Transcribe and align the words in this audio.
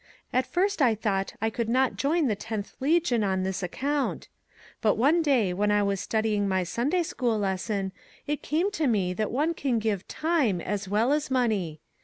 At 0.33 0.47
first 0.47 0.81
I 0.81 0.95
thought 0.95 1.35
I 1.43 1.51
could 1.51 1.69
not 1.69 1.95
join 1.95 2.25
the' 2.25 2.35
Tenth 2.45 2.73
Legion' 2.79 3.23
on 3.23 3.43
this 3.43 3.61
account; 3.61 4.29
but 4.81 4.95
one 4.97 5.21
day, 5.21 5.53
when 5.53 5.69
I 5.69 5.83
was 5.83 5.99
study 5.99 6.33
ing 6.33 6.47
my 6.47 6.63
Sunday 6.63 7.03
school 7.03 7.37
lesson, 7.37 7.91
it 8.25 8.41
came 8.41 8.71
to 8.71 8.87
me 8.87 9.13
that 9.13 9.29
one 9.29 9.53
can 9.53 9.77
give 9.77 10.07
time 10.07 10.59
as 10.59 10.87
well 10.89 11.13
as 11.13 11.29
money. 11.29 11.81